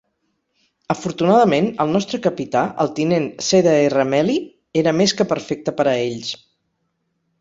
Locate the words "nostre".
1.97-2.19